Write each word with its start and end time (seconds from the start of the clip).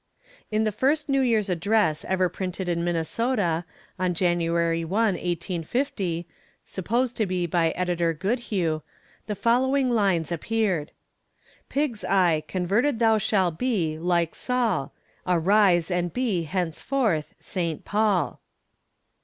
In 0.49 0.63
the 0.63 0.71
first 0.71 1.09
New 1.09 1.21
Year's 1.21 1.47
address 1.47 2.03
ever 2.05 2.27
printed 2.27 2.67
in 2.67 2.83
Minnesota, 2.83 3.65
on 3.99 4.15
Jan. 4.15 4.39
1, 4.39 4.49
1850, 4.89 6.27
supposed 6.65 7.15
to 7.17 7.27
be 7.27 7.45
by 7.45 7.69
Editor 7.75 8.11
Goodhue, 8.11 8.79
the 9.27 9.35
following 9.35 9.91
lines 9.91 10.31
appeared: 10.31 10.89
"Pig's 11.69 12.03
Eye, 12.03 12.43
converted 12.47 12.97
thou 12.97 13.19
shall 13.19 13.51
be, 13.51 13.99
like 13.99 14.33
Saul: 14.33 14.91
Arise, 15.27 15.91
and 15.91 16.11
be, 16.11 16.45
henceforth, 16.45 17.35
SAINT 17.39 17.85
PAUL." 17.85 18.41